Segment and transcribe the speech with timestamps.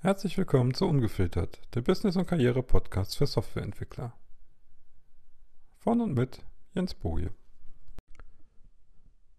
[0.00, 4.16] Herzlich willkommen zu Ungefiltert, der Business- und Karriere-Podcast für Softwareentwickler.
[5.78, 7.34] Von und mit Jens Boje.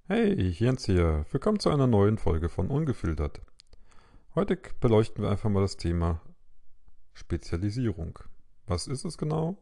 [0.04, 1.26] Hey, Jens hier.
[1.32, 3.40] Willkommen zu einer neuen Folge von Ungefiltert.
[4.36, 6.22] Heute beleuchten wir einfach mal das Thema
[7.14, 8.20] Spezialisierung.
[8.68, 9.62] Was ist es genau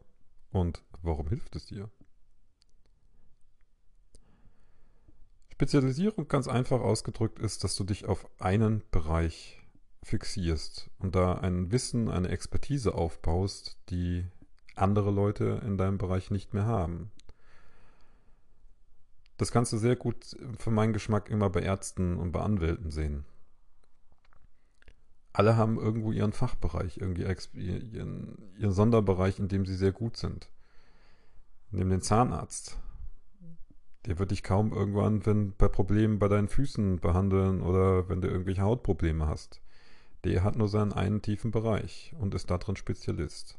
[0.50, 1.91] und warum hilft es dir?
[5.52, 9.57] Spezialisierung ganz einfach ausgedrückt ist, dass du dich auf einen Bereich
[10.08, 14.25] fixierst und da ein Wissen, eine Expertise aufbaust, die
[14.75, 17.11] andere Leute in deinem Bereich nicht mehr haben.
[19.38, 23.25] Das kannst du sehr gut für meinen Geschmack immer bei Ärzten und bei Anwälten sehen.
[25.33, 30.50] Alle haben irgendwo ihren Fachbereich, irgendwie ihren, ihren Sonderbereich, in dem sie sehr gut sind.
[31.69, 32.80] Nimm den Zahnarzt.
[34.08, 38.30] Der wird dich kaum irgendwann wenn, bei Problemen bei deinen Füßen behandeln oder wenn du
[38.30, 39.61] irgendwelche Hautprobleme hast.
[40.28, 43.58] Der hat nur seinen einen tiefen Bereich und ist darin Spezialist.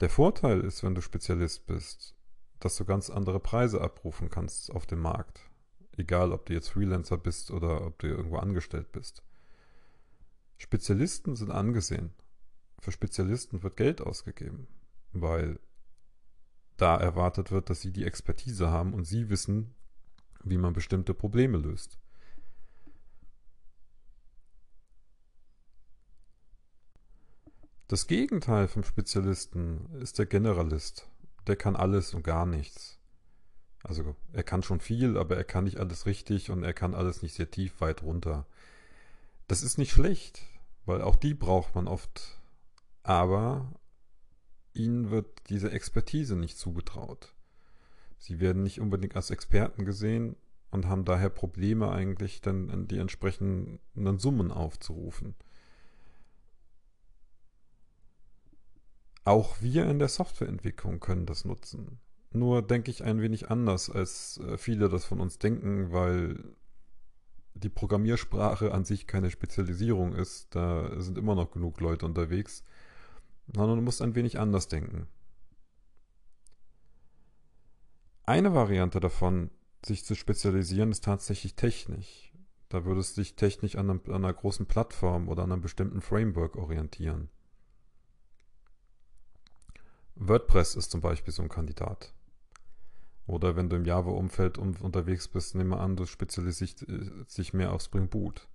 [0.00, 2.14] Der Vorteil ist, wenn du Spezialist bist,
[2.60, 5.42] dass du ganz andere Preise abrufen kannst auf dem Markt.
[5.98, 9.22] Egal, ob du jetzt Freelancer bist oder ob du irgendwo angestellt bist.
[10.56, 12.14] Spezialisten sind angesehen.
[12.78, 14.66] Für Spezialisten wird Geld ausgegeben,
[15.12, 15.60] weil
[16.78, 19.74] da erwartet wird, dass sie die Expertise haben und sie wissen,
[20.42, 21.98] wie man bestimmte Probleme löst.
[27.90, 31.08] Das Gegenteil vom Spezialisten ist der Generalist.
[31.48, 33.00] Der kann alles und gar nichts.
[33.82, 37.20] Also er kann schon viel, aber er kann nicht alles richtig und er kann alles
[37.20, 38.46] nicht sehr tief weit runter.
[39.48, 40.40] Das ist nicht schlecht,
[40.86, 42.38] weil auch die braucht man oft.
[43.02, 43.72] Aber
[44.72, 47.34] ihnen wird diese Expertise nicht zugetraut.
[48.18, 50.36] Sie werden nicht unbedingt als Experten gesehen
[50.70, 55.34] und haben daher Probleme eigentlich dann die entsprechenden Summen aufzurufen.
[59.24, 62.00] Auch wir in der Softwareentwicklung können das nutzen.
[62.32, 66.54] Nur denke ich ein wenig anders, als äh, viele das von uns denken, weil
[67.54, 70.54] die Programmiersprache an sich keine Spezialisierung ist.
[70.54, 72.64] Da sind immer noch genug Leute unterwegs.
[73.52, 75.08] Sondern du musst ein wenig anders denken.
[78.24, 79.50] Eine Variante davon,
[79.84, 82.32] sich zu spezialisieren, ist tatsächlich technisch.
[82.68, 86.00] Da würdest du dich technisch an einer, an einer großen Plattform oder an einem bestimmten
[86.00, 87.28] Framework orientieren.
[90.20, 92.12] WordPress ist zum Beispiel so ein Kandidat.
[93.26, 96.84] Oder wenn du im Java-Umfeld um, unterwegs bist, mal an, du spezialisierst
[97.38, 98.46] dich mehr auf Spring Boot.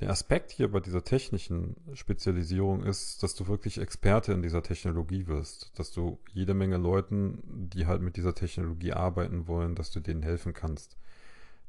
[0.00, 5.26] Der Aspekt hier bei dieser technischen Spezialisierung ist, dass du wirklich Experte in dieser Technologie
[5.26, 10.00] wirst, dass du jede Menge Leuten, die halt mit dieser Technologie arbeiten wollen, dass du
[10.00, 10.96] denen helfen kannst,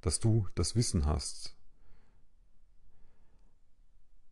[0.02, 1.56] dass du das Wissen hast,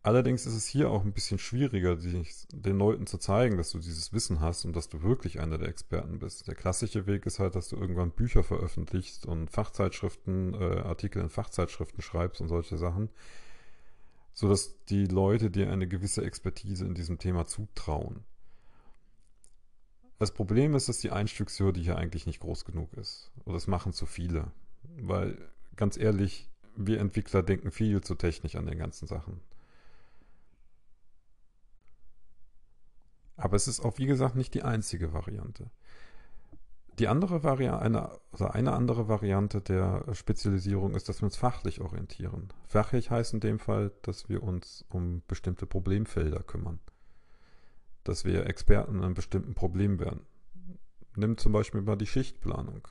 [0.08, 4.10] Allerdings ist es hier auch ein bisschen schwieriger, den Leuten zu zeigen, dass du dieses
[4.14, 6.48] Wissen hast und dass du wirklich einer der Experten bist.
[6.48, 11.28] Der klassische Weg ist halt, dass du irgendwann Bücher veröffentlichst und Fachzeitschriften, äh, Artikel in
[11.28, 13.10] Fachzeitschriften schreibst und solche Sachen,
[14.32, 18.24] sodass die Leute dir eine gewisse Expertise in diesem Thema zutrauen.
[20.18, 23.30] Das Problem ist, dass die Einstiegshürde hier eigentlich nicht groß genug ist.
[23.44, 24.52] Und das machen zu viele.
[24.96, 25.36] Weil,
[25.76, 29.42] ganz ehrlich, wir Entwickler denken viel zu technisch an den ganzen Sachen.
[33.38, 35.70] Aber es ist auch, wie gesagt, nicht die einzige Variante.
[36.98, 41.80] Die andere Variante, eine, also eine andere Variante der Spezialisierung ist, dass wir uns fachlich
[41.80, 42.48] orientieren.
[42.66, 46.80] Fachlich heißt in dem Fall, dass wir uns um bestimmte Problemfelder kümmern.
[48.02, 50.26] Dass wir Experten einem bestimmten Problem werden.
[51.14, 52.88] Nimm zum Beispiel mal die Schichtplanung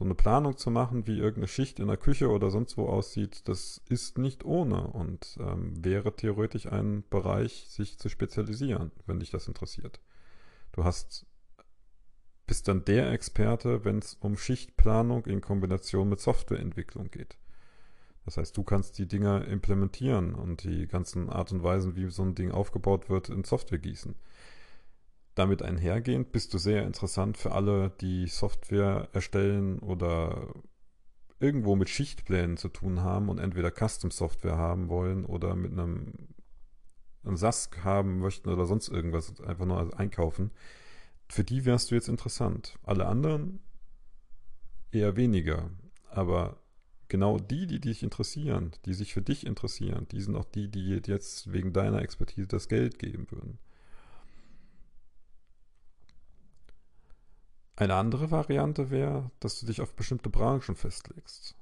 [0.00, 3.46] so eine Planung zu machen, wie irgendeine Schicht in der Küche oder sonst wo aussieht,
[3.48, 9.28] das ist nicht ohne und ähm, wäre theoretisch ein Bereich, sich zu spezialisieren, wenn dich
[9.30, 10.00] das interessiert.
[10.72, 11.26] Du hast
[12.46, 17.36] bist dann der Experte, wenn es um Schichtplanung in Kombination mit Softwareentwicklung geht.
[18.24, 22.22] Das heißt, du kannst die Dinger implementieren und die ganzen Art und Weisen, wie so
[22.22, 24.14] ein Ding aufgebaut wird, in Software gießen.
[25.40, 30.52] Damit einhergehend bist du sehr interessant für alle, die Software erstellen oder
[31.38, 36.12] irgendwo mit Schichtplänen zu tun haben und entweder Custom-Software haben wollen oder mit einem,
[37.24, 40.50] einem SASK haben möchten oder sonst irgendwas, einfach nur einkaufen.
[41.30, 42.78] Für die wärst du jetzt interessant.
[42.82, 43.60] Alle anderen
[44.92, 45.70] eher weniger.
[46.10, 46.58] Aber
[47.08, 51.00] genau die, die dich interessieren, die sich für dich interessieren, die sind auch die, die
[51.06, 53.58] jetzt wegen deiner Expertise das Geld geben würden.
[57.80, 61.56] Eine andere Variante wäre, dass du dich auf bestimmte Branchen festlegst.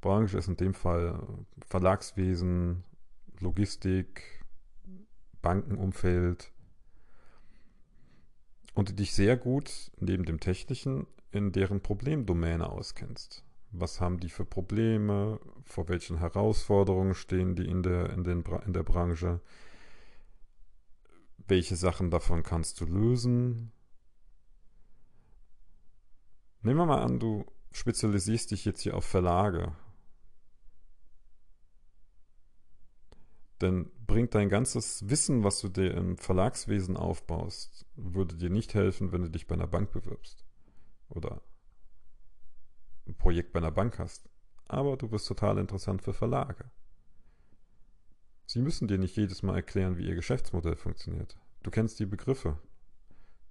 [0.00, 1.22] Branche ist in dem Fall
[1.68, 2.82] Verlagswesen,
[3.38, 4.44] Logistik,
[5.40, 6.50] Bankenumfeld
[8.74, 13.44] und du dich sehr gut neben dem Technischen in deren Problemdomäne auskennst.
[13.70, 15.38] Was haben die für Probleme?
[15.64, 19.40] Vor welchen Herausforderungen stehen die in der, in den, in der Branche?
[21.46, 23.70] Welche Sachen davon kannst du lösen?
[26.62, 29.74] Nehmen wir mal an, du spezialisierst dich jetzt hier auf Verlage.
[33.60, 39.12] Denn bringt dein ganzes Wissen, was du dir im Verlagswesen aufbaust, würde dir nicht helfen,
[39.12, 40.44] wenn du dich bei einer Bank bewirbst.
[41.08, 41.42] Oder
[43.06, 44.28] ein Projekt bei einer Bank hast.
[44.66, 46.70] Aber du bist total interessant für Verlage.
[48.46, 51.38] Sie müssen dir nicht jedes Mal erklären, wie ihr Geschäftsmodell funktioniert.
[51.62, 52.58] Du kennst die Begriffe.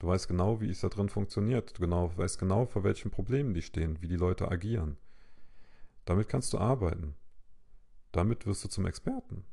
[0.01, 1.77] Du weißt genau, wie es da drin funktioniert.
[1.77, 4.98] Du genau, weißt genau, vor welchen Problemen die stehen, wie die Leute agieren.
[6.06, 7.13] Damit kannst du arbeiten.
[8.12, 9.45] Damit wirst du zum Experten.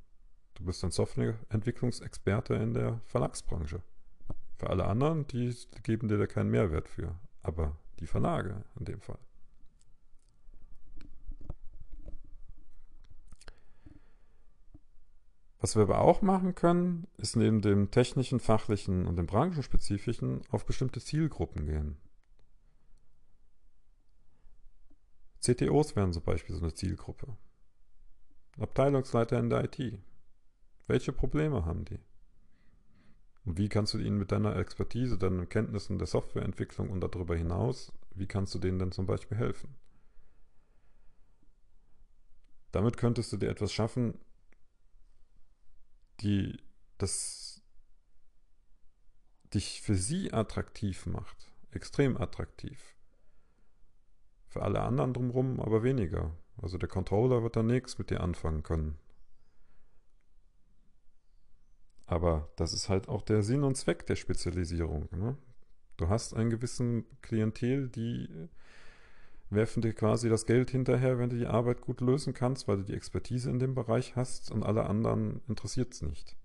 [0.55, 3.83] Du bist ein Softwareentwicklungsexperte in der Verlagsbranche.
[4.56, 7.15] Für alle anderen, die geben dir da keinen Mehrwert für.
[7.43, 9.19] Aber die Verlage in dem Fall.
[15.69, 20.65] Was wir aber auch machen können, ist neben dem technischen, fachlichen und dem branchenspezifischen auf
[20.65, 21.99] bestimmte Zielgruppen gehen.
[25.41, 27.37] CTOs wären zum Beispiel so eine Zielgruppe.
[28.59, 29.99] Abteilungsleiter in der IT.
[30.87, 32.00] Welche Probleme haben die?
[33.44, 37.93] Und wie kannst du ihnen mit deiner Expertise, deinen Kenntnissen der Softwareentwicklung und darüber hinaus,
[38.14, 39.75] wie kannst du denen denn zum Beispiel helfen?
[42.73, 44.14] Damit könntest du dir etwas schaffen,
[46.20, 46.59] die
[46.99, 47.62] das
[49.55, 52.94] dich für sie attraktiv macht, extrem attraktiv.
[54.49, 56.37] Für alle anderen drumherum aber weniger.
[56.61, 58.99] Also der Controller wird da nichts mit dir anfangen können.
[62.06, 65.09] Aber das ist halt auch der Sinn und Zweck der Spezialisierung.
[65.12, 65.37] Ne?
[65.99, 68.49] Du hast einen gewissen Klientel, die
[69.50, 72.85] werfen dir quasi das Geld hinterher, wenn du die Arbeit gut lösen kannst, weil du
[72.85, 76.37] die Expertise in dem Bereich hast und alle anderen interessiert es nicht.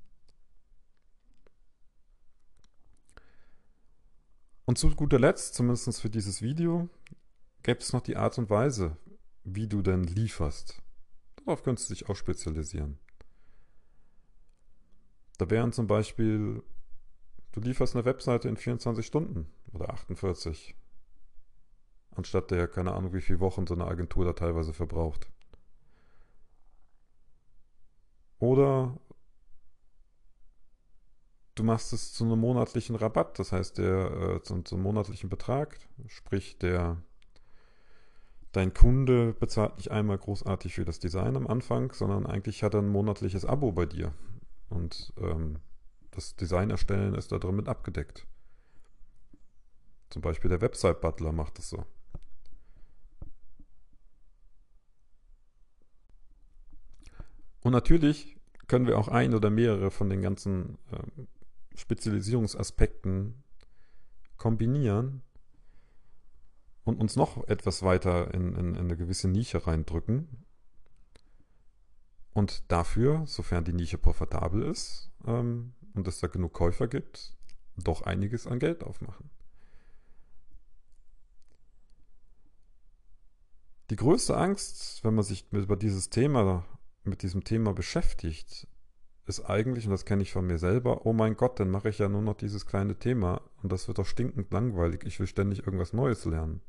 [4.66, 6.90] Und zu guter Letzt, zumindest für dieses Video,
[7.64, 8.98] gäbe es noch die Art und Weise,
[9.44, 10.82] wie du denn lieferst.
[11.36, 12.98] Darauf könntest du dich auch spezialisieren.
[15.38, 16.64] Da wären zum Beispiel,
[17.52, 20.76] du lieferst eine Webseite in 24 Stunden oder 48
[22.16, 25.30] anstatt der, keine Ahnung, wie viele Wochen so eine Agentur da teilweise verbraucht.
[28.40, 29.00] Oder
[31.56, 35.30] du machst es zu einem monatlichen Rabatt, das heißt der äh, zu, zu einem monatlichen
[35.30, 35.78] Betrag,
[36.08, 37.02] sprich der
[38.52, 42.82] dein Kunde bezahlt nicht einmal großartig für das Design am Anfang, sondern eigentlich hat er
[42.82, 44.14] ein monatliches Abo bei dir
[44.70, 45.60] und ähm,
[46.12, 48.28] das Design erstellen ist da drin mit abgedeckt.
[50.10, 51.86] Zum Beispiel der Website Butler macht es so.
[57.64, 58.38] Und natürlich
[58.68, 61.24] können wir auch ein oder mehrere von den ganzen äh,
[61.76, 63.44] Spezialisierungsaspekten
[64.38, 65.22] kombinieren
[66.84, 70.46] und uns noch etwas weiter in, in, in eine gewisse Nische reindrücken.
[72.34, 77.38] Und dafür, sofern die Nische profitabel ist ähm, und es da genug Käufer gibt,
[77.78, 79.30] doch einiges an Geld aufmachen.
[83.90, 86.66] Die größte Angst, wenn man sich über dieses Thema
[87.04, 88.68] mit diesem Thema beschäftigt,
[89.26, 92.00] ist eigentlich, und das kenne ich von mir selber, oh mein Gott, dann mache ich
[92.00, 95.04] ja nur noch dieses kleine Thema und das wird doch stinkend langweilig.
[95.06, 96.62] Ich will ständig irgendwas Neues lernen.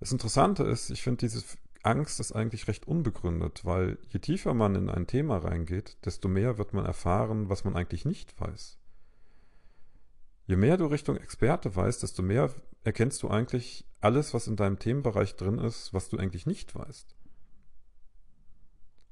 [0.00, 1.42] Das Interessante ist, ich finde, diese
[1.82, 6.58] Angst ist eigentlich recht unbegründet, weil je tiefer man in ein Thema reingeht, desto mehr
[6.58, 8.77] wird man erfahren, was man eigentlich nicht weiß.
[10.48, 12.50] Je mehr du Richtung Experte weißt, desto mehr
[12.82, 17.14] erkennst du eigentlich alles, was in deinem Themenbereich drin ist, was du eigentlich nicht weißt.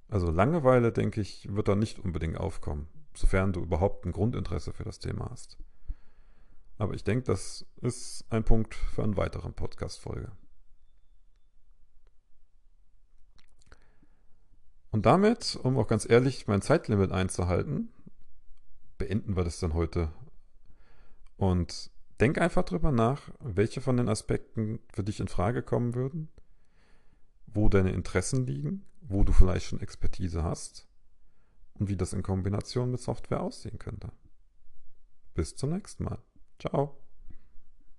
[0.09, 4.85] Also Langeweile, denke ich, wird da nicht unbedingt aufkommen, sofern du überhaupt ein Grundinteresse für
[4.85, 5.59] das Thema hast.
[6.78, 10.33] Aber ich denke, das ist ein Punkt für eine weitere Podcast-Folge.
[14.90, 17.93] Und damit, um auch ganz ehrlich mein Zeitlimit einzuhalten,
[18.97, 20.11] beenden wir das dann heute.
[21.37, 21.90] Und
[22.21, 26.28] Denk einfach drüber nach, welche von den Aspekten für dich in Frage kommen würden,
[27.47, 30.88] wo deine Interessen liegen, wo du vielleicht schon Expertise hast
[31.75, 34.12] und wie das in Kombination mit Software aussehen könnte.
[35.35, 36.19] Bis zum nächsten Mal.
[36.59, 36.97] Ciao.